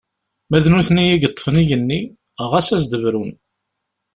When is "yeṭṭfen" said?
1.21-1.61